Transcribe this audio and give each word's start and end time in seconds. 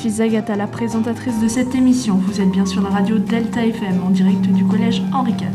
suis 0.00 0.22
Agatha, 0.22 0.56
la 0.56 0.66
présentatrice 0.66 1.42
de 1.42 1.48
cette 1.48 1.74
émission. 1.74 2.14
Vous 2.14 2.40
êtes 2.40 2.50
bien 2.50 2.64
sur 2.64 2.80
la 2.80 2.88
radio 2.88 3.18
Delta 3.18 3.66
FM 3.66 4.02
en 4.02 4.08
direct 4.08 4.40
du 4.40 4.64
collège 4.64 5.02
Henri 5.12 5.32
IV. 5.32 5.48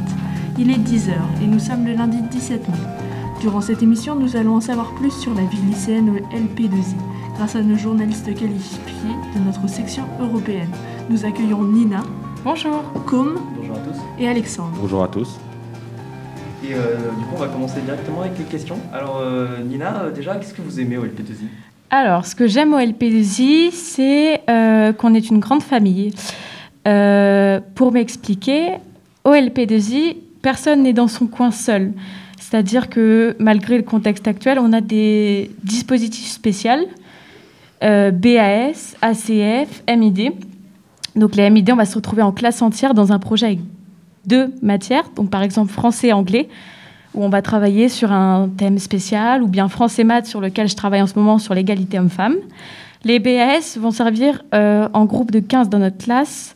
Il 0.60 0.70
est 0.70 0.78
10h 0.78 1.14
et 1.42 1.48
nous 1.48 1.58
sommes 1.58 1.84
le 1.84 1.94
lundi 1.94 2.22
17 2.22 2.70
mai. 2.70 2.76
Durant 3.42 3.60
cette 3.60 3.82
émission, 3.82 4.14
nous 4.14 4.36
allons 4.36 4.58
en 4.58 4.62
savoir 4.62 4.94
plus 4.94 5.10
sur 5.10 5.34
la 5.34 5.42
vie 5.46 5.58
lycéenne 5.66 6.12
au 6.12 6.36
LP2I 6.36 6.96
grâce 7.38 7.56
à 7.56 7.64
nos 7.64 7.76
journalistes 7.76 8.32
qualifiés 8.36 9.16
de 9.36 9.40
notre 9.44 9.68
section 9.68 10.04
européenne. 10.20 10.70
Nous 11.10 11.26
accueillons 11.26 11.64
Nina. 11.64 12.04
Bonjour. 12.44 12.84
Com. 13.08 13.40
Bonjour 13.58 13.78
à 13.78 13.80
tous. 13.80 13.98
Et 14.20 14.28
Alexandre. 14.28 14.78
Bonjour 14.80 15.04
à 15.04 15.08
tous. 15.08 15.40
Et 16.64 16.76
euh, 16.76 16.98
du 17.18 17.26
coup, 17.26 17.34
on 17.36 17.40
va 17.40 17.48
commencer 17.48 17.82
directement 17.82 18.22
avec 18.22 18.38
les 18.38 18.46
questions. 18.46 18.78
Alors, 18.94 19.18
euh, 19.22 19.64
Nina, 19.64 20.04
euh, 20.04 20.12
déjà, 20.12 20.36
qu'est-ce 20.36 20.54
que 20.54 20.62
vous 20.62 20.80
aimez 20.80 20.98
au 20.98 21.06
LP2I 21.06 21.48
Alors, 21.92 22.26
ce 22.26 22.36
que 22.36 22.48
j'aime 22.48 22.74
au 22.74 22.80
LP2I, 22.80 23.72
c'est 23.72 24.42
euh, 24.50 24.92
qu'on 24.94 25.14
est 25.14 25.30
une 25.30 25.40
grande 25.40 25.64
famille. 25.64 26.14
Euh, 26.88 27.60
pour 27.76 27.92
m'expliquer, 27.92 28.74
au 29.24 29.32
LP2I, 29.32 30.18
personne 30.42 30.84
n'est 30.84 30.94
dans 30.94 31.08
son 31.08 31.28
coin 31.28 31.52
seul. 31.52 31.94
C'est-à-dire 32.40 32.90
que 32.90 33.36
malgré 33.40 33.78
le 33.78 33.84
contexte 33.84 34.28
actuel, 34.28 34.60
on 34.60 34.74
a 34.74 34.82
des 34.82 35.52
dispositifs 35.64 36.28
spéciaux, 36.28 36.88
euh, 37.84 38.12
BAS, 38.12 38.96
ACF, 39.02 39.84
MID. 39.88 40.34
Donc 41.16 41.36
les 41.36 41.50
MID, 41.50 41.72
on 41.72 41.76
va 41.76 41.86
se 41.86 41.96
retrouver 41.96 42.22
en 42.22 42.32
classe 42.32 42.62
entière 42.62 42.94
dans 42.94 43.12
un 43.12 43.20
projet 43.20 43.46
avec 43.48 43.60
deux 44.26 44.54
matières, 44.62 45.10
donc 45.16 45.30
par 45.30 45.44
exemple 45.44 45.72
français 45.72 46.08
et 46.08 46.14
anglais, 46.14 46.50
où 47.16 47.24
on 47.24 47.30
va 47.30 47.42
travailler 47.42 47.90
sur 47.90 48.12
un 48.12 48.50
thème 48.58 48.78
spécial, 48.78 49.42
ou 49.42 49.48
bien 49.48 49.68
français 49.68 50.04
maths 50.04 50.28
sur 50.28 50.42
lequel 50.42 50.68
je 50.68 50.76
travaille 50.76 51.02
en 51.02 51.08
ce 51.08 51.18
moment 51.18 51.40
sur 51.40 51.54
l'égalité 51.54 51.98
homme-femme. 51.98 52.36
Les 53.04 53.20
BAS 53.20 53.78
vont 53.80 53.92
servir 53.92 54.44
euh, 54.54 54.88
en 54.94 55.06
groupe 55.06 55.32
de 55.32 55.40
15 55.40 55.70
dans 55.70 55.80
notre 55.80 55.98
classe 55.98 56.56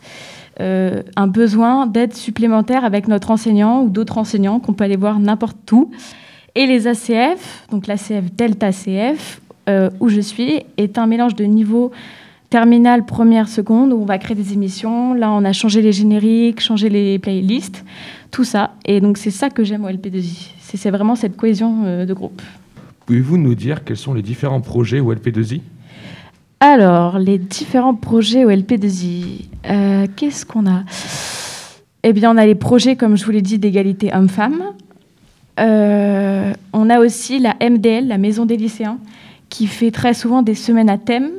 euh, 0.59 1.03
un 1.15 1.27
besoin 1.27 1.87
d'aide 1.87 2.13
supplémentaire 2.13 2.83
avec 2.83 3.07
notre 3.07 3.31
enseignant 3.31 3.81
ou 3.81 3.89
d'autres 3.89 4.17
enseignants 4.17 4.59
qu'on 4.59 4.73
peut 4.73 4.83
aller 4.83 4.97
voir 4.97 5.19
n'importe 5.19 5.71
où. 5.71 5.89
Et 6.55 6.65
les 6.65 6.87
ACF, 6.87 7.65
donc 7.71 7.87
l'ACF 7.87 8.33
Delta 8.35 8.71
CF, 8.71 9.39
euh, 9.69 9.89
où 10.01 10.09
je 10.09 10.19
suis, 10.19 10.63
est 10.77 10.97
un 10.97 11.07
mélange 11.07 11.35
de 11.35 11.45
niveau 11.45 11.91
terminale, 12.49 13.05
première, 13.05 13.47
seconde, 13.47 13.93
où 13.93 14.01
on 14.01 14.05
va 14.05 14.17
créer 14.17 14.35
des 14.35 14.53
émissions. 14.53 15.13
Là, 15.13 15.31
on 15.31 15.45
a 15.45 15.53
changé 15.53 15.81
les 15.81 15.91
génériques, 15.91 16.59
changé 16.59 16.89
les 16.89 17.19
playlists, 17.19 17.85
tout 18.31 18.43
ça. 18.43 18.71
Et 18.85 19.01
donc, 19.01 19.17
c'est 19.17 19.31
ça 19.31 19.49
que 19.49 19.63
j'aime 19.63 19.85
au 19.85 19.89
LP2I. 19.89 20.51
C'est 20.59 20.91
vraiment 20.91 21.15
cette 21.15 21.35
cohésion 21.35 21.83
euh, 21.85 22.05
de 22.05 22.13
groupe. 22.13 22.41
Pouvez-vous 23.05 23.37
nous 23.37 23.55
dire 23.55 23.83
quels 23.83 23.97
sont 23.97 24.13
les 24.13 24.21
différents 24.21 24.61
projets 24.61 24.99
au 24.99 25.13
LP2I 25.13 25.61
Alors, 26.59 27.17
les 27.19 27.37
différents 27.37 27.95
projets 27.95 28.45
au 28.45 28.51
LP2I, 28.51 29.45
euh, 29.69 30.07
qu'est-ce 30.15 30.45
qu'on 30.45 30.67
a? 30.67 30.83
Eh 32.03 32.13
bien, 32.13 32.31
on 32.31 32.37
a 32.37 32.45
les 32.45 32.55
projets, 32.55 32.95
comme 32.95 33.17
je 33.17 33.25
vous 33.25 33.31
l'ai 33.31 33.41
dit, 33.41 33.59
d'égalité 33.59 34.13
homme-femme. 34.13 34.63
Euh, 35.59 36.53
on 36.71 36.89
a 36.89 36.99
aussi 36.99 37.39
la 37.39 37.55
MDL, 37.59 38.07
la 38.07 38.17
Maison 38.17 38.45
des 38.45 38.57
lycéens, 38.57 38.97
qui 39.49 39.67
fait 39.67 39.91
très 39.91 40.13
souvent 40.13 40.41
des 40.41 40.55
semaines 40.55 40.89
à 40.89 40.97
thème. 40.97 41.29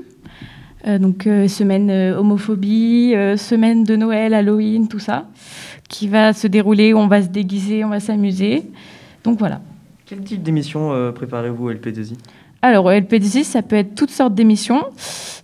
Euh, 0.86 0.98
donc, 0.98 1.26
euh, 1.26 1.46
semaine 1.48 1.90
euh, 1.90 2.16
homophobie, 2.18 3.12
euh, 3.14 3.36
semaine 3.36 3.84
de 3.84 3.96
Noël, 3.96 4.32
Halloween, 4.34 4.88
tout 4.88 4.98
ça, 4.98 5.28
qui 5.88 6.08
va 6.08 6.32
se 6.32 6.46
dérouler, 6.46 6.94
où 6.94 6.98
on 6.98 7.06
va 7.08 7.22
se 7.22 7.28
déguiser, 7.28 7.84
on 7.84 7.90
va 7.90 8.00
s'amuser. 8.00 8.62
Donc, 9.24 9.38
voilà. 9.38 9.60
Quel 10.06 10.20
type 10.20 10.42
d'émission 10.42 10.92
euh, 10.92 11.12
préparez-vous 11.12 11.66
au 11.66 11.72
LP2I 11.72 12.14
Alors, 12.62 12.86
au 12.86 12.90
LP2I, 12.90 13.44
ça 13.44 13.60
peut 13.62 13.76
être 13.76 13.94
toutes 13.94 14.10
sortes 14.10 14.34
d'émissions, 14.34 14.82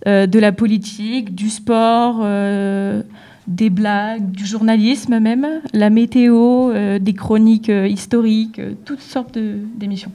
euh, 0.07 0.25
de 0.25 0.39
la 0.39 0.51
politique, 0.51 1.35
du 1.35 1.49
sport, 1.49 2.19
euh, 2.23 3.03
des 3.47 3.69
blagues, 3.69 4.31
du 4.31 4.45
journalisme 4.45 5.19
même, 5.19 5.47
la 5.71 5.89
météo, 5.89 6.71
euh, 6.71 6.99
des 6.99 7.13
chroniques 7.13 7.69
euh, 7.69 7.87
historiques, 7.87 8.59
euh, 8.59 8.73
toutes 8.85 8.99
sortes 9.01 9.35
de- 9.35 9.57
d'émissions. 9.75 10.11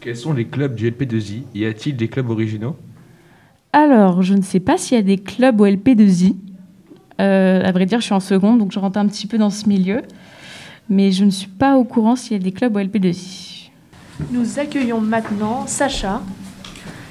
Quels 0.00 0.16
sont 0.16 0.32
les 0.32 0.44
clubs 0.46 0.74
du 0.74 0.90
LP2I 0.90 1.42
Y 1.54 1.64
a-t-il 1.66 1.96
des 1.96 2.08
clubs 2.08 2.30
originaux? 2.30 2.76
Alors, 3.74 4.22
je 4.22 4.34
ne 4.34 4.42
sais 4.42 4.60
pas 4.60 4.78
s'il 4.78 4.96
y 4.96 5.00
a 5.00 5.02
des 5.02 5.18
clubs 5.18 5.60
au 5.60 5.66
LP2I. 5.66 6.36
Euh, 7.20 7.60
à 7.60 7.72
vrai 7.72 7.86
dire, 7.86 7.98
je 7.98 8.04
suis 8.04 8.14
en 8.14 8.20
seconde, 8.20 8.60
donc 8.60 8.70
je 8.70 8.78
rentre 8.78 8.98
un 8.98 9.06
petit 9.08 9.26
peu 9.26 9.36
dans 9.36 9.50
ce 9.50 9.68
milieu. 9.68 10.02
Mais 10.88 11.10
je 11.10 11.24
ne 11.24 11.30
suis 11.30 11.48
pas 11.48 11.76
au 11.76 11.82
courant 11.82 12.14
s'il 12.14 12.34
y 12.36 12.40
a 12.40 12.42
des 12.42 12.52
clubs 12.52 12.76
au 12.76 12.78
LP2I. 12.78 13.70
Nous 14.30 14.60
accueillons 14.60 15.00
maintenant 15.00 15.66
Sacha 15.66 16.22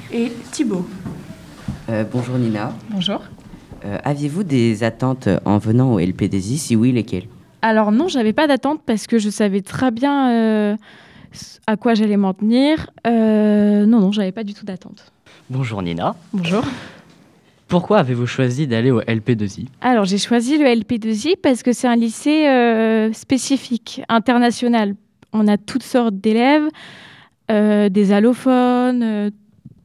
et 0.09 0.31
Thibaut. 0.51 0.87
Euh, 1.89 2.05
bonjour 2.09 2.37
Nina. 2.37 2.71
Bonjour. 2.91 3.19
Euh, 3.83 3.97
Aviez-vous 4.05 4.43
des 4.45 4.85
attentes 4.85 5.27
en 5.43 5.57
venant 5.57 5.91
au 5.91 5.99
LP2I 5.99 6.55
Si 6.55 6.77
oui, 6.77 6.93
lesquelles? 6.93 7.27
Alors 7.61 7.91
non, 7.91 8.07
j'avais 8.07 8.31
pas 8.31 8.47
d'attente 8.47 8.79
parce 8.85 9.05
que 9.05 9.19
je 9.19 9.29
savais 9.29 9.59
très 9.59 9.91
bien 9.91 10.31
euh, 10.31 10.77
à 11.67 11.77
quoi 11.77 11.93
j'allais 11.93 12.17
m'en 12.17 12.33
tenir. 12.33 12.89
Euh, 13.07 13.85
non, 13.85 13.99
non, 13.99 14.11
j'avais 14.11 14.31
pas 14.31 14.43
du 14.43 14.53
tout 14.53 14.65
d'attente. 14.65 15.11
Bonjour 15.49 15.81
Nina. 15.81 16.15
Bonjour. 16.33 16.63
Pourquoi 17.67 17.99
avez-vous 17.99 18.27
choisi 18.27 18.67
d'aller 18.67 18.91
au 18.91 19.01
LP2I 19.01 19.67
Alors 19.81 20.05
j'ai 20.05 20.19
choisi 20.19 20.57
le 20.57 20.65
LP2I 20.65 21.35
parce 21.41 21.63
que 21.63 21.73
c'est 21.73 21.87
un 21.87 21.95
lycée 21.95 22.47
euh, 22.47 23.11
spécifique, 23.13 24.01
international. 24.09 24.95
On 25.31 25.47
a 25.47 25.57
toutes 25.57 25.83
sortes 25.83 26.15
d'élèves, 26.15 26.67
euh, 27.49 27.89
des 27.89 28.11
allophones, 28.11 29.01
euh, 29.01 29.29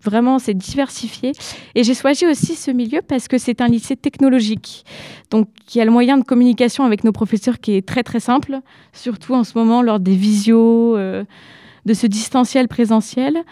vraiment 0.03 0.39
c'est 0.39 0.55
diversifié. 0.55 1.33
Et 1.75 1.85
j'ai 1.85 1.95
choisi 1.95 2.27
aussi 2.27 2.55
ce 2.55 2.71
milieu 2.71 3.01
parce 3.03 3.29
que 3.29 3.39
c'est 3.39 3.61
un 3.61 3.69
lycée 3.69 3.97
technologique. 3.97 4.85
Donc 5.31 5.49
il 5.75 5.79
y 5.79 5.81
a 5.81 5.85
le 5.85 5.91
moyen 5.91 6.19
de 6.19 6.25
communication 6.25 6.85
avec 6.85 7.05
nos 7.05 7.13
professeurs 7.13 7.59
qui 7.61 7.75
est 7.75 7.87
très 7.87 8.03
très 8.03 8.21
simple, 8.21 8.59
surtout 8.93 9.35
en 9.35 9.45
ce 9.45 9.57
moment 9.57 9.83
lors 9.83 10.01
des 10.01 10.17
visios, 10.17 10.97
euh, 10.97 11.25
de 11.87 11.95
ce 11.95 12.07
distanciel 12.07 12.69
présentiel. 12.69 13.43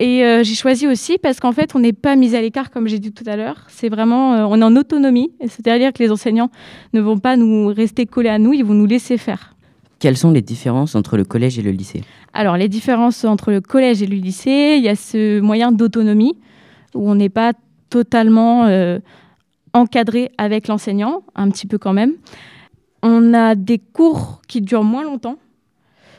Et 0.00 0.24
euh, 0.24 0.42
j'ai 0.42 0.54
choisi 0.54 0.88
aussi 0.88 1.18
parce 1.18 1.38
qu'en 1.38 1.52
fait, 1.52 1.74
on 1.76 1.78
n'est 1.78 1.92
pas 1.92 2.16
mis 2.16 2.34
à 2.34 2.40
l'écart, 2.40 2.70
comme 2.70 2.88
j'ai 2.88 2.98
dit 2.98 3.12
tout 3.12 3.24
à 3.26 3.36
l'heure. 3.36 3.64
C'est 3.68 3.88
vraiment, 3.88 4.34
euh, 4.34 4.46
on 4.48 4.60
est 4.60 4.64
en 4.64 4.74
autonomie. 4.76 5.32
C'est-à-dire 5.42 5.92
que 5.92 6.02
les 6.02 6.10
enseignants 6.10 6.50
ne 6.92 7.00
vont 7.00 7.18
pas 7.18 7.36
nous 7.36 7.68
rester 7.68 8.06
collés 8.06 8.28
à 8.28 8.38
nous, 8.38 8.52
ils 8.52 8.64
vont 8.64 8.74
nous 8.74 8.86
laisser 8.86 9.18
faire. 9.18 9.54
Quelles 10.04 10.18
sont 10.18 10.32
les 10.32 10.42
différences 10.42 10.96
entre 10.96 11.16
le 11.16 11.24
collège 11.24 11.58
et 11.58 11.62
le 11.62 11.70
lycée 11.70 12.02
Alors, 12.34 12.58
les 12.58 12.68
différences 12.68 13.24
entre 13.24 13.50
le 13.50 13.62
collège 13.62 14.02
et 14.02 14.06
le 14.06 14.16
lycée, 14.16 14.74
il 14.76 14.84
y 14.84 14.90
a 14.90 14.96
ce 14.96 15.40
moyen 15.40 15.72
d'autonomie 15.72 16.36
où 16.94 17.08
on 17.08 17.14
n'est 17.14 17.30
pas 17.30 17.54
totalement 17.88 18.66
euh, 18.66 18.98
encadré 19.72 20.30
avec 20.36 20.68
l'enseignant, 20.68 21.22
un 21.34 21.48
petit 21.48 21.66
peu 21.66 21.78
quand 21.78 21.94
même. 21.94 22.12
On 23.02 23.32
a 23.32 23.54
des 23.54 23.78
cours 23.78 24.42
qui 24.46 24.60
durent 24.60 24.84
moins 24.84 25.04
longtemps. 25.04 25.38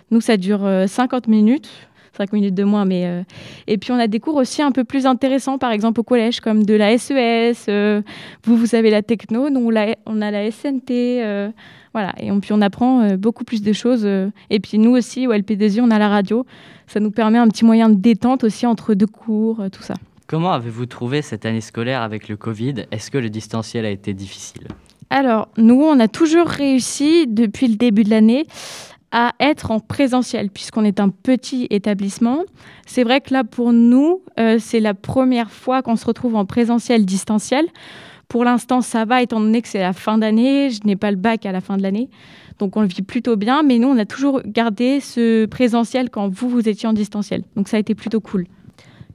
Nous, 0.09 0.19
ça 0.19 0.35
dure 0.35 0.66
euh, 0.66 0.88
50 0.88 1.28
minutes. 1.28 1.69
5 2.16 2.34
minutes 2.34 2.56
de 2.56 2.64
moins, 2.64 2.86
mais... 2.86 3.06
euh, 3.06 3.24
Et 3.68 3.78
puis, 3.78 3.92
on 3.92 3.98
a 4.00 4.08
des 4.08 4.20
cours 4.20 4.36
aussi 4.36 4.62
un 4.62 4.72
peu 4.72 4.84
plus 4.84 5.06
intéressants, 5.06 5.58
par 5.58 5.72
exemple 5.72 6.00
au 6.00 6.03
collège, 6.03 6.40
comme 6.40 6.66
de 6.66 6.74
la 6.74 6.98
SES. 6.98 7.66
euh, 7.70 8.02
Vous, 8.46 8.56
vous 8.58 8.76
avez 8.76 8.90
la 8.90 9.02
techno, 9.02 9.50
nous, 9.50 9.70
on 10.06 10.22
a, 10.22 10.31
la 10.31 10.52
SNT. 10.52 11.22
euh, 11.24 11.50
Voilà, 11.94 12.14
et 12.20 12.31
on, 12.31 12.40
puis 12.40 12.53
on 12.53 12.62
apprend 12.62 13.16
beaucoup 13.16 13.44
plus 13.44 13.62
de 13.62 13.74
choses. 13.74 14.08
Et 14.50 14.59
puis 14.59 14.78
nous 14.78 14.92
aussi, 14.92 15.28
au 15.28 15.34
LP2I, 15.34 15.81
on 15.81 15.92
a 15.92 16.00
la 16.00 16.09
radio. 16.09 16.46
Ça 16.88 17.00
nous 17.00 17.12
permet 17.12 17.38
un 17.38 17.48
petit 17.48 17.66
moyen 17.66 17.90
de 17.90 17.96
détente 17.96 18.44
aussi 18.44 18.66
entre 18.66 18.94
deux 18.94 19.08
cours, 19.08 19.64
tout 19.72 19.82
ça. 19.84 19.94
Comment 20.28 20.52
avez-vous 20.53 20.88
trouvé 20.88 21.22
cette 21.22 21.46
année 21.46 21.62
scolaire 21.62 22.02
avec 22.02 22.28
le 22.30 22.36
Covid? 22.36 22.86
Est-ce 22.92 23.12
que 23.12 23.18
le 23.18 23.30
distanciel 23.30 23.85
a 23.85 23.90
été 23.91 24.14
difficile? 24.14 24.68
Alors, 25.11 25.47
nous, 25.58 25.82
on 25.82 26.00
a 26.00 26.08
toujours 26.08 26.47
réussi, 26.47 27.28
depuis 27.28 27.68
le 27.68 27.76
début 27.76 28.03
de 28.03 28.09
l'année, 28.09 28.46
à 29.11 29.34
être 29.40 29.72
en 29.72 29.79
présentiel, 29.79 30.49
puisqu'on 30.49 30.84
est 30.84 30.99
un 30.99 31.09
petit 31.09 31.67
établissement. 31.69 32.43
C'est 32.85 33.03
vrai 33.03 33.22
que 33.22 33.34
là, 33.34 33.43
pour 33.43 33.72
nous, 33.72 34.22
euh, 34.40 34.57
c'est 34.59 34.79
la 34.79 34.93
première 34.93 35.52
fois 35.52 35.81
qu'on 35.81 35.96
se 35.96 36.05
retrouve 36.05 36.35
en 36.35 36.46
présentiel 36.46 37.05
distanciel. 37.05 37.66
Pour 38.28 38.43
l'instant, 38.43 38.81
ça 38.81 39.05
va, 39.05 39.22
étant 39.22 39.40
donné 39.40 39.61
que 39.61 39.67
c'est 39.67 39.79
la 39.79 39.93
fin 39.93 40.17
d'année. 40.17 40.69
Je 40.69 40.79
n'ai 40.85 40.96
pas 40.96 41.11
le 41.11 41.17
bac 41.17 41.46
à 41.46 41.52
la 41.52 41.61
fin 41.61 41.78
de 41.78 41.84
l'année. 41.84 42.09
Donc, 42.59 42.75
on 42.75 42.81
le 42.81 42.87
vit 42.87 43.03
plutôt 43.03 43.35
bien. 43.35 43.63
Mais 43.63 43.78
nous, 43.78 43.87
on 43.87 43.97
a 43.97 44.05
toujours 44.05 44.41
gardé 44.46 44.99
ce 44.99 45.46
présentiel 45.46 46.09
quand 46.09 46.28
vous, 46.28 46.49
vous 46.49 46.67
étiez 46.67 46.90
en 46.90 46.93
distanciel. 46.93 47.43
Donc, 47.55 47.67
ça 47.67 47.78
a 47.78 47.79
été 47.79 47.96
plutôt 47.96 48.19
cool. 48.19 48.47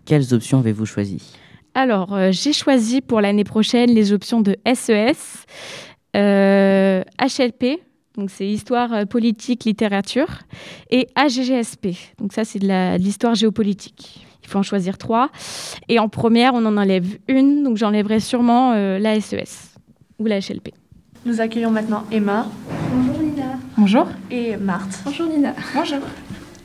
Quelles 0.05 0.33
options 0.33 0.61
avez-vous 0.61 0.87
choisies? 0.87 1.35
Alors, 1.75 2.15
euh, 2.15 2.31
j'ai 2.33 2.53
choisi 2.53 3.01
pour 3.01 3.21
l'année 3.21 3.45
prochaine 3.45 3.91
les 3.91 4.13
options 4.13 4.41
de 4.41 4.57
SES, 4.67 5.47
euh, 6.17 7.03
HLP, 7.21 7.81
donc 8.17 8.31
c'est 8.31 8.47
Histoire 8.47 8.93
euh, 8.93 9.05
politique, 9.05 9.65
littérature, 9.65 10.41
et 10.91 11.09
AGGSP, 11.15 11.89
donc 12.19 12.33
ça 12.33 12.45
c'est 12.45 12.59
de 12.59 12.97
l'histoire 12.99 13.35
géopolitique. 13.35 14.27
Il 14.43 14.49
faut 14.49 14.59
en 14.59 14.63
choisir 14.63 14.99
trois. 14.99 15.31
Et 15.89 15.99
en 16.01 16.09
première, 16.09 16.55
on 16.55 16.65
en 16.67 16.77
enlève 16.77 17.19
une, 17.29 17.63
donc 17.63 17.77
j'enlèverai 17.77 18.19
sûrement 18.19 18.73
euh, 18.73 18.99
la 18.99 19.21
SES 19.21 19.77
ou 20.19 20.27
la 20.27 20.41
HLP. 20.41 20.71
Nous 21.25 21.41
accueillons 21.41 21.71
maintenant 21.71 22.05
Emma 22.11 22.47
Bonjour 22.93 23.23
Nina. 23.23 23.59
Bonjour. 23.77 24.07
et 24.31 24.57
Marthe. 24.57 25.01
Bonjour 25.05 25.27
Nina. 25.27 25.55
Bonjour. 25.75 25.99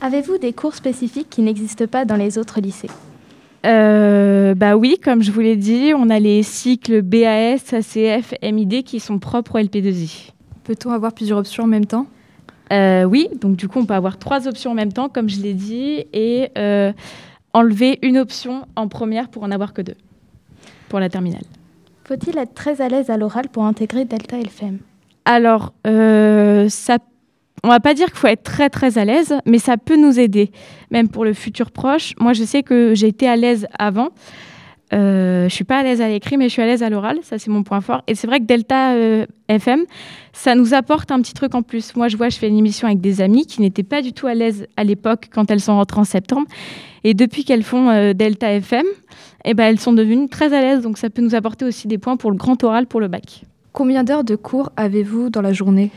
Avez-vous 0.00 0.38
des 0.38 0.52
cours 0.52 0.74
spécifiques 0.74 1.28
qui 1.30 1.42
n'existent 1.42 1.86
pas 1.86 2.04
dans 2.04 2.16
les 2.16 2.38
autres 2.38 2.60
lycées? 2.60 2.90
Euh, 3.64 4.54
bah 4.54 4.76
oui, 4.76 4.96
comme 5.02 5.22
je 5.22 5.30
vous 5.30 5.40
l'ai 5.40 5.56
dit, 5.56 5.92
on 5.94 6.10
a 6.10 6.18
les 6.18 6.42
cycles 6.42 7.02
BAS, 7.02 7.72
ACF, 7.72 8.34
MID 8.42 8.84
qui 8.84 9.00
sont 9.00 9.18
propres 9.18 9.60
au 9.60 9.62
LP2I. 9.62 10.32
Peut-on 10.66 10.90
avoir 10.90 11.12
plusieurs 11.12 11.38
options 11.38 11.62
en 11.62 11.68
même 11.68 11.86
temps? 11.86 12.08
Euh, 12.72 13.04
oui, 13.04 13.28
donc 13.40 13.54
du 13.54 13.68
coup, 13.68 13.78
on 13.78 13.86
peut 13.86 13.94
avoir 13.94 14.18
trois 14.18 14.48
options 14.48 14.72
en 14.72 14.74
même 14.74 14.92
temps, 14.92 15.08
comme 15.08 15.28
je 15.28 15.40
l'ai 15.40 15.54
dit, 15.54 16.04
et 16.12 16.50
euh, 16.58 16.92
enlever 17.52 18.00
une 18.02 18.18
option 18.18 18.66
en 18.74 18.88
première 18.88 19.28
pour 19.28 19.44
en 19.44 19.52
avoir 19.52 19.72
que 19.72 19.82
deux 19.82 19.94
pour 20.88 20.98
la 20.98 21.08
terminale. 21.08 21.44
Faut-il 22.04 22.36
être 22.38 22.54
très 22.54 22.80
à 22.80 22.88
l'aise 22.88 23.10
à 23.10 23.16
l'oral 23.16 23.48
pour 23.48 23.64
intégrer 23.64 24.04
Delta 24.04 24.38
FM 24.40 24.78
Alors, 25.24 25.72
euh, 25.86 26.68
ça, 26.68 26.98
on 27.62 27.68
va 27.68 27.78
pas 27.78 27.94
dire 27.94 28.06
qu'il 28.06 28.16
faut 28.16 28.26
être 28.26 28.42
très 28.42 28.68
très 28.68 28.98
à 28.98 29.04
l'aise, 29.04 29.34
mais 29.46 29.58
ça 29.58 29.76
peut 29.76 29.96
nous 29.96 30.18
aider, 30.18 30.50
même 30.90 31.08
pour 31.08 31.24
le 31.24 31.32
futur 31.32 31.70
proche. 31.70 32.14
Moi, 32.18 32.32
je 32.32 32.42
sais 32.42 32.64
que 32.64 32.92
j'ai 32.94 33.06
été 33.06 33.28
à 33.28 33.36
l'aise 33.36 33.68
avant. 33.78 34.08
Euh, 34.96 35.48
je 35.48 35.54
suis 35.54 35.64
pas 35.64 35.78
à 35.78 35.82
l'aise 35.82 36.00
à 36.00 36.08
l'écrit, 36.08 36.36
mais 36.36 36.48
je 36.48 36.52
suis 36.54 36.62
à 36.62 36.66
l'aise 36.66 36.82
à 36.82 36.88
l'oral. 36.88 37.18
Ça, 37.22 37.38
c'est 37.38 37.50
mon 37.50 37.62
point 37.62 37.80
fort. 37.80 38.02
Et 38.06 38.14
c'est 38.14 38.26
vrai 38.26 38.40
que 38.40 38.44
Delta 38.44 38.92
euh, 38.94 39.26
FM, 39.48 39.80
ça 40.32 40.54
nous 40.54 40.74
apporte 40.74 41.10
un 41.10 41.20
petit 41.20 41.34
truc 41.34 41.54
en 41.54 41.62
plus. 41.62 41.94
Moi, 41.96 42.08
je 42.08 42.16
vois, 42.16 42.28
je 42.28 42.38
fais 42.38 42.48
une 42.48 42.56
émission 42.56 42.86
avec 42.88 43.00
des 43.00 43.20
amis 43.20 43.46
qui 43.46 43.60
n'étaient 43.60 43.82
pas 43.82 44.00
du 44.00 44.12
tout 44.12 44.26
à 44.26 44.34
l'aise 44.34 44.66
à 44.76 44.84
l'époque 44.84 45.28
quand 45.32 45.50
elles 45.50 45.60
sont 45.60 45.74
rentrées 45.74 46.00
en 46.00 46.04
septembre. 46.04 46.46
Et 47.04 47.14
depuis 47.14 47.44
qu'elles 47.44 47.62
font 47.62 47.90
euh, 47.90 48.14
Delta 48.14 48.52
FM, 48.52 48.86
eh 49.44 49.54
ben, 49.54 49.64
elles 49.64 49.80
sont 49.80 49.92
devenues 49.92 50.28
très 50.28 50.54
à 50.54 50.60
l'aise. 50.60 50.82
Donc, 50.82 50.96
ça 50.98 51.10
peut 51.10 51.22
nous 51.22 51.34
apporter 51.34 51.64
aussi 51.64 51.88
des 51.88 51.98
points 51.98 52.16
pour 52.16 52.30
le 52.30 52.36
grand 52.36 52.62
oral, 52.64 52.86
pour 52.86 53.00
le 53.00 53.08
bac. 53.08 53.42
Combien 53.72 54.02
d'heures 54.02 54.24
de 54.24 54.36
cours 54.36 54.70
avez-vous 54.76 55.28
dans 55.28 55.42
la 55.42 55.52
journée? 55.52 55.90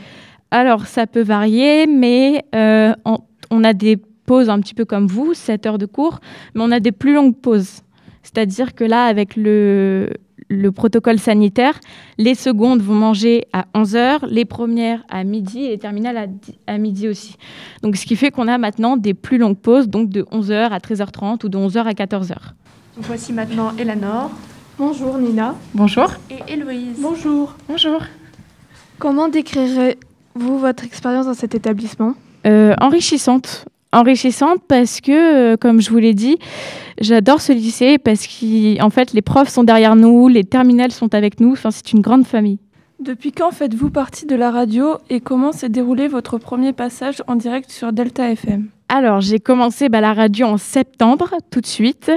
Alors, 0.50 0.86
ça 0.86 1.06
peut 1.06 1.22
varier, 1.22 1.86
mais 1.86 2.44
euh, 2.54 2.92
on, 3.06 3.18
on 3.50 3.64
a 3.64 3.72
des 3.72 3.96
pauses 4.26 4.50
un 4.50 4.60
petit 4.60 4.74
peu 4.74 4.84
comme 4.84 5.06
vous, 5.06 5.32
7 5.32 5.66
heures 5.66 5.78
de 5.78 5.86
cours, 5.86 6.20
mais 6.54 6.62
on 6.62 6.70
a 6.70 6.80
des 6.80 6.92
plus 6.92 7.14
longues 7.14 7.36
pauses. 7.36 7.82
C'est-à-dire 8.22 8.74
que 8.74 8.84
là, 8.84 9.04
avec 9.04 9.34
le, 9.36 10.10
le 10.48 10.72
protocole 10.72 11.18
sanitaire, 11.18 11.78
les 12.18 12.34
secondes 12.34 12.82
vont 12.82 12.94
manger 12.94 13.46
à 13.52 13.64
11 13.74 13.96
heures, 13.96 14.26
les 14.28 14.44
premières 14.44 15.02
à 15.08 15.24
midi 15.24 15.60
et 15.64 15.68
les 15.70 15.78
terminales 15.78 16.16
à, 16.16 16.26
di- 16.26 16.58
à 16.66 16.76
midi 16.78 17.08
aussi. 17.08 17.36
Donc, 17.82 17.96
ce 17.96 18.04
qui 18.04 18.16
fait 18.16 18.30
qu'on 18.30 18.46
a 18.48 18.58
maintenant 18.58 18.96
des 18.96 19.14
plus 19.14 19.38
longues 19.38 19.56
pauses, 19.58 19.88
donc 19.88 20.10
de 20.10 20.26
11 20.30 20.50
heures 20.52 20.72
à 20.72 20.78
13h30 20.78 21.46
ou 21.46 21.48
de 21.48 21.56
11 21.56 21.76
heures 21.78 21.86
à 21.86 21.94
14 21.94 22.30
heures. 22.30 22.54
Voici 22.96 23.32
maintenant 23.32 23.72
Eleanor 23.78 24.30
Bonjour 24.78 25.18
Nina. 25.18 25.54
Bonjour. 25.74 26.10
et 26.30 26.52
Héloïse. 26.52 26.96
Bonjour. 27.00 27.54
Bonjour. 27.68 28.00
Comment 28.98 29.28
décrirez-vous 29.28 30.58
votre 30.58 30.84
expérience 30.84 31.26
dans 31.26 31.34
cet 31.34 31.54
établissement? 31.54 32.14
Euh, 32.46 32.74
enrichissante. 32.80 33.66
Enrichissante 33.92 34.60
parce 34.68 35.00
que, 35.00 35.54
euh, 35.54 35.56
comme 35.56 35.80
je 35.80 35.90
vous 35.90 35.98
l'ai 35.98 36.14
dit, 36.14 36.38
j'adore 37.00 37.40
ce 37.40 37.52
lycée 37.52 37.98
parce 37.98 38.26
qu'en 38.26 38.90
fait, 38.90 39.12
les 39.12 39.22
profs 39.22 39.48
sont 39.48 39.64
derrière 39.64 39.96
nous, 39.96 40.28
les 40.28 40.44
terminales 40.44 40.92
sont 40.92 41.12
avec 41.14 41.40
nous. 41.40 41.52
Enfin, 41.52 41.70
c'est 41.72 41.92
une 41.92 42.00
grande 42.00 42.24
famille. 42.24 42.58
Depuis 43.00 43.32
quand 43.32 43.50
faites-vous 43.50 43.90
partie 43.90 44.26
de 44.26 44.36
la 44.36 44.50
radio 44.50 44.98
et 45.08 45.20
comment 45.20 45.52
s'est 45.52 45.70
déroulé 45.70 46.06
votre 46.06 46.38
premier 46.38 46.72
passage 46.72 47.22
en 47.26 47.34
direct 47.34 47.70
sur 47.70 47.92
Delta 47.92 48.30
FM 48.30 48.68
Alors, 48.90 49.22
j'ai 49.22 49.40
commencé 49.40 49.88
bah, 49.88 50.00
la 50.00 50.12
radio 50.12 50.46
en 50.46 50.58
septembre, 50.58 51.34
tout 51.50 51.60
de 51.60 51.66
suite. 51.66 52.12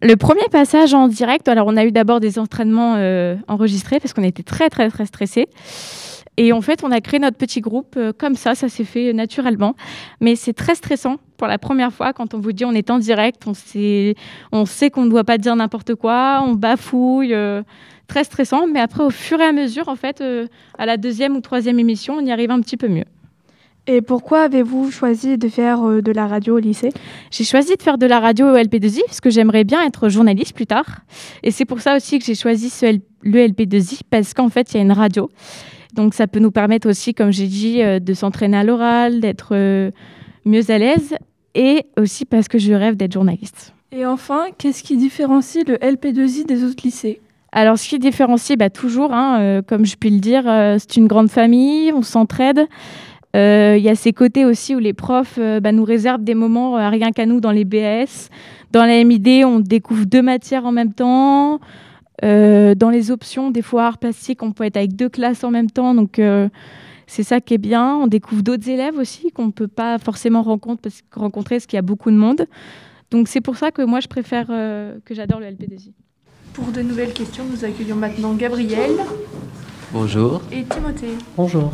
Le 0.00 0.14
premier 0.14 0.48
passage 0.52 0.94
en 0.94 1.08
direct, 1.08 1.48
alors 1.48 1.66
on 1.66 1.76
a 1.76 1.84
eu 1.84 1.90
d'abord 1.90 2.20
des 2.20 2.38
entraînements 2.38 2.94
euh, 2.96 3.34
enregistrés 3.48 3.98
parce 3.98 4.14
qu'on 4.14 4.22
était 4.22 4.44
très, 4.44 4.70
très, 4.70 4.88
très 4.88 5.06
stressés. 5.06 5.48
Et 6.40 6.52
en 6.52 6.60
fait, 6.60 6.84
on 6.84 6.90
a 6.92 7.00
créé 7.00 7.18
notre 7.18 7.36
petit 7.36 7.60
groupe 7.60 7.94
euh, 7.96 8.12
comme 8.16 8.34
ça, 8.36 8.54
ça 8.54 8.68
s'est 8.68 8.84
fait 8.84 9.12
naturellement. 9.12 9.74
Mais 10.20 10.36
c'est 10.36 10.52
très 10.52 10.74
stressant 10.76 11.16
pour 11.36 11.48
la 11.48 11.58
première 11.58 11.92
fois 11.92 12.12
quand 12.12 12.32
on 12.34 12.38
vous 12.38 12.52
dit 12.52 12.64
on 12.64 12.72
est 12.72 12.90
en 12.90 12.98
direct, 12.98 13.42
on 13.46 13.54
sait, 13.54 14.14
on 14.52 14.64
sait 14.64 14.90
qu'on 14.90 15.04
ne 15.04 15.10
doit 15.10 15.24
pas 15.24 15.36
dire 15.38 15.56
n'importe 15.56 15.94
quoi, 15.96 16.42
on 16.46 16.52
bafouille. 16.54 17.34
euh, 17.34 17.62
très 18.06 18.24
stressant, 18.24 18.66
mais 18.66 18.80
après, 18.80 19.02
au 19.04 19.10
fur 19.10 19.38
et 19.38 19.44
à 19.44 19.52
mesure, 19.52 19.88
en 19.88 19.94
fait, 19.96 20.22
euh, 20.22 20.46
à 20.78 20.86
la 20.86 20.96
deuxième 20.96 21.36
ou 21.36 21.40
troisième 21.42 21.78
émission, 21.78 22.14
on 22.14 22.24
y 22.24 22.32
arrive 22.32 22.50
un 22.50 22.60
petit 22.62 22.78
peu 22.78 22.88
mieux. 22.88 23.04
Et 23.86 24.00
pourquoi 24.00 24.42
avez-vous 24.42 24.90
choisi 24.90 25.36
de 25.38 25.48
faire 25.48 25.82
euh, 25.86 26.00
de 26.00 26.10
la 26.12 26.26
radio 26.26 26.56
au 26.56 26.58
lycée? 26.58 26.90
J'ai 27.30 27.44
choisi 27.44 27.74
de 27.76 27.82
faire 27.82 27.98
de 27.98 28.06
la 28.06 28.18
radio 28.20 28.46
au 28.46 28.56
LP2I 28.56 29.00
parce 29.06 29.20
que 29.20 29.28
j'aimerais 29.28 29.64
bien 29.64 29.82
être 29.84 30.08
journaliste 30.08 30.54
plus 30.54 30.66
tard. 30.66 30.86
Et 31.42 31.50
c'est 31.50 31.64
pour 31.66 31.80
ça 31.80 31.96
aussi 31.96 32.18
que 32.18 32.24
j'ai 32.24 32.34
choisi 32.34 32.70
ce 32.70 32.86
L- 32.86 33.00
le 33.22 33.46
LP2I 33.48 34.00
parce 34.08 34.32
qu'en 34.34 34.48
fait, 34.48 34.72
il 34.72 34.76
y 34.76 34.80
a 34.80 34.82
une 34.82 34.92
radio. 34.92 35.28
Donc 35.98 36.14
ça 36.14 36.28
peut 36.28 36.38
nous 36.38 36.52
permettre 36.52 36.88
aussi, 36.88 37.12
comme 37.12 37.32
j'ai 37.32 37.48
dit, 37.48 37.82
euh, 37.82 37.98
de 37.98 38.14
s'entraîner 38.14 38.56
à 38.56 38.62
l'oral, 38.62 39.18
d'être 39.18 39.48
euh, 39.50 39.90
mieux 40.44 40.70
à 40.70 40.78
l'aise 40.78 41.16
et 41.56 41.86
aussi 41.98 42.24
parce 42.24 42.46
que 42.46 42.56
je 42.56 42.72
rêve 42.72 42.96
d'être 42.96 43.12
journaliste. 43.12 43.74
Et 43.90 44.06
enfin, 44.06 44.46
qu'est-ce 44.56 44.84
qui 44.84 44.96
différencie 44.96 45.66
le 45.66 45.74
LP2I 45.74 46.46
des 46.46 46.62
autres 46.62 46.84
lycées? 46.84 47.20
Alors, 47.50 47.78
ce 47.78 47.88
qui 47.88 47.98
différencie, 47.98 48.56
bah, 48.56 48.70
toujours, 48.70 49.12
hein, 49.12 49.40
euh, 49.40 49.62
comme 49.62 49.84
je 49.86 49.96
puis 49.96 50.10
le 50.10 50.20
dire, 50.20 50.44
euh, 50.46 50.76
c'est 50.78 50.96
une 50.96 51.08
grande 51.08 51.30
famille, 51.30 51.92
on 51.92 52.02
s'entraide. 52.02 52.66
Euh, 53.34 53.74
Il 53.76 53.82
y 53.82 53.88
a 53.88 53.96
ces 53.96 54.12
côtés 54.12 54.44
aussi 54.44 54.76
où 54.76 54.78
les 54.78 54.92
profs 54.92 55.38
bah, 55.38 55.72
nous 55.72 55.84
réservent 55.84 56.22
des 56.22 56.34
moments 56.34 56.74
rien 56.90 57.10
qu'à 57.10 57.26
nous 57.26 57.40
dans 57.40 57.50
les 57.50 57.64
BS. 57.64 58.30
Dans 58.70 58.84
la 58.84 59.02
MID, 59.02 59.44
on 59.44 59.58
découvre 59.58 60.06
deux 60.06 60.22
matières 60.22 60.64
en 60.64 60.72
même 60.72 60.92
temps. 60.92 61.58
Euh, 62.24 62.74
dans 62.74 62.90
les 62.90 63.10
options, 63.10 63.50
des 63.50 63.62
fois 63.62 63.86
art 63.86 63.98
plastique, 63.98 64.42
on 64.42 64.52
peut 64.52 64.64
être 64.64 64.76
avec 64.76 64.96
deux 64.96 65.08
classes 65.08 65.44
en 65.44 65.50
même 65.50 65.70
temps. 65.70 65.94
Donc, 65.94 66.18
euh, 66.18 66.48
c'est 67.06 67.22
ça 67.22 67.40
qui 67.40 67.54
est 67.54 67.58
bien. 67.58 67.96
On 67.96 68.06
découvre 68.06 68.42
d'autres 68.42 68.68
élèves 68.68 68.96
aussi 68.96 69.30
qu'on 69.30 69.46
ne 69.46 69.52
peut 69.52 69.68
pas 69.68 69.98
forcément 69.98 70.42
rencontrer 70.42 70.80
parce, 70.82 71.02
rencontrer 71.14 71.56
parce 71.56 71.66
qu'il 71.66 71.76
y 71.76 71.78
a 71.78 71.82
beaucoup 71.82 72.10
de 72.10 72.16
monde. 72.16 72.46
Donc, 73.10 73.28
c'est 73.28 73.40
pour 73.40 73.56
ça 73.56 73.70
que 73.70 73.82
moi, 73.82 74.00
je 74.00 74.08
préfère, 74.08 74.46
euh, 74.50 74.98
que 75.04 75.14
j'adore 75.14 75.40
le 75.40 75.46
LP2I. 75.46 75.92
Pour 76.52 76.66
de 76.72 76.82
nouvelles 76.82 77.12
questions, 77.12 77.44
nous 77.50 77.64
accueillons 77.64 77.96
maintenant 77.96 78.34
Gabriel 78.34 78.90
Bonjour. 79.92 80.42
et 80.52 80.64
Timothée. 80.64 81.14
Bonjour. 81.36 81.72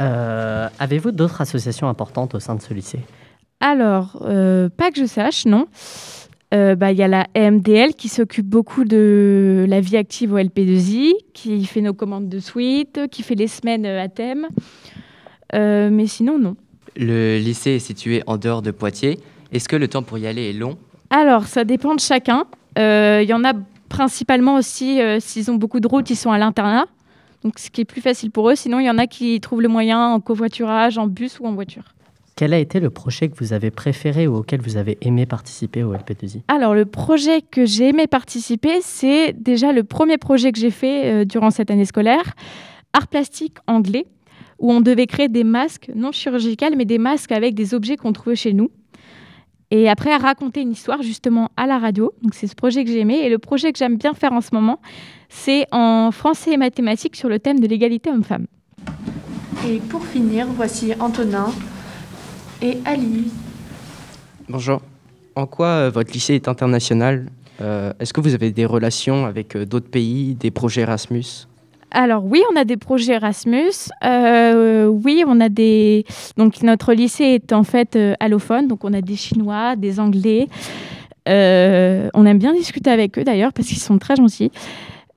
Euh, 0.00 0.68
Avez-vous 0.78 1.12
d'autres 1.12 1.40
associations 1.40 1.88
importantes 1.88 2.34
au 2.34 2.40
sein 2.40 2.54
de 2.56 2.60
ce 2.62 2.74
lycée? 2.74 3.00
Alors, 3.60 4.18
euh, 4.26 4.68
pas 4.68 4.90
que 4.90 4.98
je 5.00 5.06
sache, 5.06 5.46
non. 5.46 5.66
Euh, 6.52 6.74
bah, 6.74 6.92
Il 6.92 6.98
y 6.98 7.02
a 7.02 7.08
la 7.08 7.26
MDL 7.34 7.94
qui 7.94 8.08
s'occupe 8.08 8.46
beaucoup 8.46 8.84
de 8.84 9.64
la 9.68 9.80
vie 9.80 9.96
active 9.96 10.32
au 10.34 10.38
LP2I, 10.38 11.12
qui 11.32 11.64
fait 11.64 11.80
nos 11.80 11.94
commandes 11.94 12.28
de 12.28 12.38
suite, 12.38 13.00
qui 13.10 13.22
fait 13.22 13.34
les 13.34 13.46
semaines 13.46 13.86
euh, 13.86 14.02
à 14.02 14.08
thème. 14.08 14.48
Euh, 15.54 15.88
mais 15.90 16.06
sinon, 16.06 16.38
non. 16.38 16.56
Le 16.96 17.38
lycée 17.38 17.72
est 17.72 17.78
situé 17.78 18.22
en 18.26 18.36
dehors 18.36 18.60
de 18.60 18.70
Poitiers. 18.70 19.18
Est-ce 19.50 19.68
que 19.68 19.76
le 19.76 19.88
temps 19.88 20.02
pour 20.02 20.18
y 20.18 20.26
aller 20.26 20.50
est 20.50 20.52
long? 20.52 20.76
Alors, 21.10 21.46
ça 21.46 21.64
dépend 21.64 21.94
de 21.94 22.00
chacun. 22.00 22.44
Il 22.76 23.26
y 23.28 23.34
en 23.34 23.44
a 23.44 23.52
principalement 23.88 24.56
aussi, 24.56 24.98
s'ils 25.20 25.50
ont 25.50 25.56
beaucoup 25.56 25.80
de 25.80 25.86
routes, 25.86 26.08
ils 26.08 26.16
sont 26.16 26.32
à 26.32 26.38
l'internat. 26.38 26.86
Donc, 27.44 27.58
ce 27.58 27.70
qui 27.70 27.82
est 27.82 27.86
plus 27.86 28.00
facile 28.00 28.30
pour 28.30 28.50
eux. 28.50 28.54
Sinon, 28.54 28.78
il 28.78 28.86
y 28.86 28.90
en 28.90 28.98
a 28.98 29.06
qui 29.06 29.38
trouvent 29.40 29.60
le 29.60 29.68
moyen 29.68 30.08
en 30.08 30.20
covoiturage, 30.20 30.96
en 30.96 31.06
bus 31.06 31.38
ou 31.40 31.46
en 31.46 31.52
voiture. 31.52 31.84
Quel 32.42 32.54
a 32.54 32.58
été 32.58 32.80
le 32.80 32.90
projet 32.90 33.28
que 33.28 33.36
vous 33.38 33.52
avez 33.52 33.70
préféré 33.70 34.26
ou 34.26 34.34
auquel 34.38 34.60
vous 34.60 34.76
avez 34.76 34.98
aimé 35.00 35.26
participer 35.26 35.84
au 35.84 35.94
LP2I 35.94 36.40
Alors, 36.48 36.74
le 36.74 36.86
projet 36.86 37.40
que 37.40 37.64
j'ai 37.64 37.90
aimé 37.90 38.08
participer, 38.08 38.80
c'est 38.80 39.32
déjà 39.32 39.70
le 39.70 39.84
premier 39.84 40.18
projet 40.18 40.50
que 40.50 40.58
j'ai 40.58 40.72
fait 40.72 41.04
euh, 41.04 41.24
durant 41.24 41.52
cette 41.52 41.70
année 41.70 41.84
scolaire, 41.84 42.34
art 42.94 43.06
plastique 43.06 43.58
anglais, 43.68 44.06
où 44.58 44.72
on 44.72 44.80
devait 44.80 45.06
créer 45.06 45.28
des 45.28 45.44
masques 45.44 45.92
non 45.94 46.10
chirurgicaux, 46.10 46.74
mais 46.76 46.84
des 46.84 46.98
masques 46.98 47.30
avec 47.30 47.54
des 47.54 47.74
objets 47.74 47.96
qu'on 47.96 48.12
trouvait 48.12 48.34
chez 48.34 48.54
nous. 48.54 48.72
Et 49.70 49.88
après, 49.88 50.12
à 50.12 50.18
raconter 50.18 50.62
une 50.62 50.72
histoire 50.72 51.00
justement 51.00 51.48
à 51.56 51.68
la 51.68 51.78
radio. 51.78 52.12
Donc, 52.22 52.34
c'est 52.34 52.48
ce 52.48 52.56
projet 52.56 52.82
que 52.82 52.90
j'ai 52.90 52.98
aimé. 52.98 53.20
Et 53.22 53.28
le 53.28 53.38
projet 53.38 53.70
que 53.70 53.78
j'aime 53.78 53.98
bien 53.98 54.14
faire 54.14 54.32
en 54.32 54.40
ce 54.40 54.52
moment, 54.52 54.80
c'est 55.28 55.66
en 55.70 56.10
français 56.10 56.54
et 56.54 56.56
mathématiques 56.56 57.14
sur 57.14 57.28
le 57.28 57.38
thème 57.38 57.60
de 57.60 57.68
l'égalité 57.68 58.10
homme-femme. 58.10 58.48
Et 59.64 59.78
pour 59.78 60.04
finir, 60.04 60.48
voici 60.56 60.92
Antonin 60.98 61.50
et 62.62 62.78
Ali. 62.84 63.30
Bonjour. 64.48 64.80
En 65.34 65.46
quoi 65.46 65.66
euh, 65.66 65.90
votre 65.90 66.12
lycée 66.12 66.34
est 66.34 66.48
international? 66.48 67.26
Euh, 67.60 67.92
Est-ce 67.98 68.12
que 68.12 68.20
vous 68.20 68.34
avez 68.34 68.52
des 68.52 68.64
relations 68.64 69.26
avec 69.26 69.56
euh, 69.56 69.66
d'autres 69.66 69.90
pays, 69.90 70.34
des 70.34 70.50
projets 70.50 70.82
Erasmus? 70.82 71.24
Alors 71.90 72.24
oui, 72.24 72.42
on 72.52 72.56
a 72.56 72.64
des 72.64 72.76
projets 72.76 73.14
Erasmus. 73.14 73.90
Euh, 74.04 74.86
oui, 74.86 75.24
on 75.26 75.40
a 75.40 75.48
des. 75.48 76.06
Donc 76.36 76.62
notre 76.62 76.94
lycée 76.94 77.24
est 77.24 77.52
en 77.52 77.64
fait 77.64 77.96
euh, 77.96 78.14
allophone, 78.20 78.68
donc 78.68 78.84
on 78.84 78.94
a 78.94 79.02
des 79.02 79.16
Chinois, 79.16 79.76
des 79.76 80.00
Anglais. 80.00 80.48
Euh, 81.28 82.08
on 82.14 82.24
aime 82.24 82.38
bien 82.38 82.52
discuter 82.52 82.90
avec 82.90 83.18
eux 83.18 83.24
d'ailleurs 83.24 83.52
parce 83.52 83.68
qu'ils 83.68 83.78
sont 83.78 83.98
très 83.98 84.16
gentils. 84.16 84.50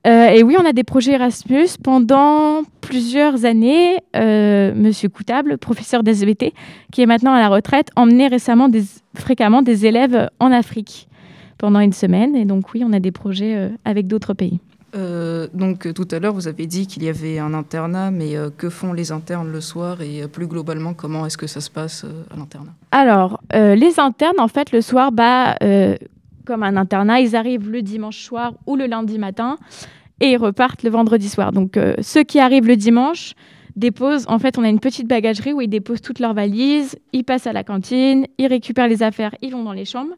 Euh, 0.06 0.28
et 0.28 0.42
oui, 0.42 0.56
on 0.58 0.64
a 0.64 0.72
des 0.72 0.84
projets 0.84 1.12
Erasmus 1.12 1.68
pendant 1.82 2.62
plusieurs 2.80 3.44
années. 3.44 3.96
Euh, 4.14 4.72
Monsieur 4.74 5.08
Coutable, 5.08 5.58
professeur 5.58 6.04
d'SVT, 6.04 6.54
qui 6.92 7.02
est 7.02 7.06
maintenant 7.06 7.32
à 7.32 7.40
la 7.40 7.48
retraite, 7.48 7.88
emmenait 7.96 8.28
récemment 8.28 8.68
des, 8.68 8.84
fréquemment 9.14 9.62
des 9.62 9.86
élèves 9.86 10.30
en 10.38 10.52
Afrique 10.52 11.08
pendant 11.58 11.80
une 11.80 11.92
semaine. 11.92 12.36
Et 12.36 12.44
donc 12.44 12.72
oui, 12.72 12.84
on 12.84 12.92
a 12.92 13.00
des 13.00 13.10
projets 13.10 13.56
euh, 13.56 13.68
avec 13.84 14.06
d'autres 14.06 14.32
pays. 14.32 14.60
Euh, 14.94 15.48
donc 15.52 15.92
tout 15.92 16.06
à 16.12 16.20
l'heure, 16.20 16.34
vous 16.34 16.46
avez 16.46 16.66
dit 16.66 16.86
qu'il 16.86 17.02
y 17.02 17.08
avait 17.08 17.40
un 17.40 17.52
internat, 17.52 18.12
mais 18.12 18.34
que 18.56 18.70
font 18.70 18.92
les 18.92 19.10
internes 19.10 19.50
le 19.50 19.60
soir 19.60 20.00
et 20.00 20.26
plus 20.28 20.46
globalement, 20.46 20.94
comment 20.94 21.26
est-ce 21.26 21.36
que 21.36 21.48
ça 21.48 21.60
se 21.60 21.68
passe 21.68 22.06
à 22.30 22.36
l'internat? 22.36 22.72
Alors, 22.92 23.40
les 23.52 23.98
internes, 23.98 24.38
en 24.38 24.48
fait, 24.48 24.72
le 24.72 24.80
soir, 24.80 25.12
bah, 25.12 25.56
comme 26.46 26.62
un 26.62 26.76
internat. 26.76 27.20
Ils 27.20 27.36
arrivent 27.36 27.70
le 27.70 27.82
dimanche 27.82 28.22
soir 28.22 28.54
ou 28.66 28.76
le 28.76 28.86
lundi 28.86 29.18
matin 29.18 29.58
et 30.20 30.30
ils 30.30 30.36
repartent 30.38 30.82
le 30.82 30.90
vendredi 30.90 31.28
soir. 31.28 31.52
Donc 31.52 31.76
euh, 31.76 31.94
ceux 32.00 32.22
qui 32.22 32.38
arrivent 32.38 32.66
le 32.66 32.76
dimanche 32.76 33.34
déposent, 33.76 34.24
en 34.28 34.38
fait, 34.38 34.56
on 34.58 34.64
a 34.64 34.68
une 34.68 34.80
petite 34.80 35.06
bagagerie 35.06 35.52
où 35.52 35.60
ils 35.60 35.68
déposent 35.68 36.00
toutes 36.00 36.18
leurs 36.18 36.32
valises, 36.32 36.96
ils 37.12 37.24
passent 37.24 37.46
à 37.46 37.52
la 37.52 37.62
cantine, 37.62 38.26
ils 38.38 38.46
récupèrent 38.46 38.88
les 38.88 39.02
affaires, 39.02 39.34
ils 39.42 39.52
vont 39.52 39.62
dans 39.62 39.74
les 39.74 39.84
chambres 39.84 40.14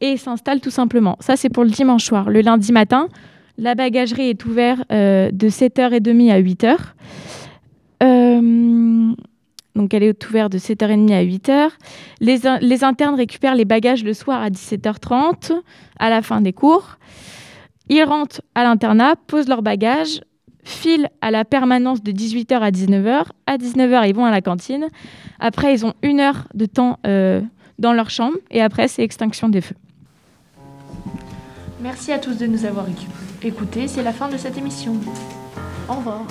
et 0.00 0.12
ils 0.12 0.18
s'installent 0.18 0.60
tout 0.60 0.70
simplement. 0.70 1.16
Ça, 1.20 1.36
c'est 1.36 1.50
pour 1.50 1.64
le 1.64 1.70
dimanche 1.70 2.04
soir. 2.04 2.30
Le 2.30 2.40
lundi 2.40 2.72
matin, 2.72 3.08
la 3.58 3.74
bagagerie 3.74 4.30
est 4.30 4.44
ouverte 4.44 4.80
euh, 4.90 5.30
de 5.30 5.48
7h30 5.48 6.32
à 6.32 6.40
8h. 6.40 6.76
Euh, 8.02 8.40
donc 9.74 9.92
elle 9.92 10.02
est 10.02 10.28
ouverte 10.28 10.52
de 10.52 10.58
7h30 10.58 11.12
à 11.12 11.24
8h. 11.24 11.70
Les, 12.20 12.84
internes 12.84 13.14
récupèrent 13.16 13.54
les 13.54 13.64
bagages 13.64 14.04
le 14.04 14.14
soir 14.14 14.40
à 14.40 14.50
17h30, 14.50 15.52
à 15.98 16.10
la 16.10 16.22
fin 16.22 16.40
des 16.40 16.52
cours. 16.52 16.98
Ils 17.88 18.04
rentrent 18.04 18.40
à 18.54 18.62
l'internat, 18.62 19.16
posent 19.26 19.48
leurs 19.48 19.62
bagages, 19.62 20.20
filent 20.62 21.08
à 21.20 21.30
la 21.30 21.44
permanence 21.44 22.02
de 22.02 22.12
18h 22.12 22.54
à 22.60 22.70
19h. 22.70 23.26
À 23.46 23.56
19h, 23.56 24.08
ils 24.08 24.14
vont 24.14 24.24
à 24.24 24.30
la 24.30 24.40
cantine. 24.40 24.86
Après, 25.40 25.74
ils 25.74 25.84
ont 25.84 25.94
une 26.02 26.20
heure 26.20 26.46
de 26.54 26.66
temps 26.66 26.98
euh, 27.06 27.40
dans 27.78 27.92
leur 27.92 28.10
chambre. 28.10 28.36
Et 28.50 28.62
après, 28.62 28.88
c'est 28.88 29.02
extinction 29.02 29.48
des 29.48 29.60
feux. 29.60 29.76
Merci 31.82 32.12
à 32.12 32.18
tous 32.18 32.38
de 32.38 32.46
nous 32.46 32.64
avoir 32.64 32.86
écoutés. 33.42 33.88
C'est 33.88 34.02
la 34.02 34.12
fin 34.12 34.28
de 34.28 34.38
cette 34.38 34.56
émission. 34.56 34.94
Au 35.88 35.94
revoir. 35.94 36.22